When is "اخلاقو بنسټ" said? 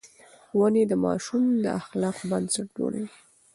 1.79-2.67